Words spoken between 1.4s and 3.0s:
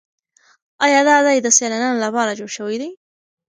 د سیلانیانو لپاره جوړ شوی دی؟